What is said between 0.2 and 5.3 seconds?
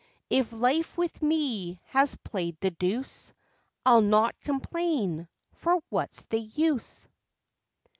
If life with me has played the deuce, I'll not complain,